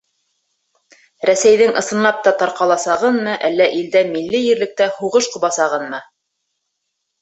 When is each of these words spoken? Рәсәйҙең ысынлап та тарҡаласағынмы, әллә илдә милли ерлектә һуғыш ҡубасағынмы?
Рәсәйҙең 1.31 1.75
ысынлап 1.83 2.23
та 2.29 2.33
тарҡаласағынмы, 2.41 3.37
әллә 3.53 3.71
илдә 3.83 4.05
милли 4.17 4.45
ерлектә 4.51 4.93
һуғыш 4.99 5.33
ҡубасағынмы? 5.39 6.07